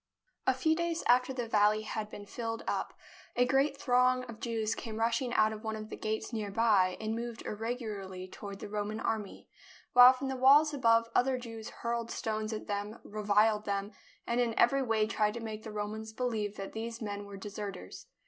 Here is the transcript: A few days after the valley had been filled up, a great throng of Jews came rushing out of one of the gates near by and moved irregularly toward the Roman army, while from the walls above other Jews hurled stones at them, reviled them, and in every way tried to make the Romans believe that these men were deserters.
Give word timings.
A 0.47 0.55
few 0.55 0.75
days 0.75 1.03
after 1.07 1.31
the 1.31 1.47
valley 1.47 1.83
had 1.83 2.09
been 2.09 2.25
filled 2.25 2.63
up, 2.67 2.97
a 3.35 3.45
great 3.45 3.77
throng 3.77 4.23
of 4.23 4.39
Jews 4.39 4.73
came 4.73 4.99
rushing 4.99 5.31
out 5.35 5.53
of 5.53 5.63
one 5.63 5.75
of 5.75 5.89
the 5.91 5.95
gates 5.95 6.33
near 6.33 6.49
by 6.49 6.97
and 6.99 7.13
moved 7.15 7.45
irregularly 7.45 8.27
toward 8.27 8.57
the 8.61 8.67
Roman 8.67 8.99
army, 8.99 9.47
while 9.93 10.11
from 10.11 10.27
the 10.27 10.35
walls 10.35 10.73
above 10.73 11.07
other 11.13 11.37
Jews 11.37 11.69
hurled 11.69 12.09
stones 12.09 12.51
at 12.51 12.65
them, 12.65 12.97
reviled 13.03 13.65
them, 13.65 13.91
and 14.25 14.41
in 14.41 14.57
every 14.57 14.81
way 14.81 15.05
tried 15.05 15.35
to 15.35 15.39
make 15.39 15.61
the 15.61 15.71
Romans 15.71 16.13
believe 16.13 16.55
that 16.55 16.73
these 16.73 16.99
men 16.99 17.27
were 17.27 17.37
deserters. 17.37 18.07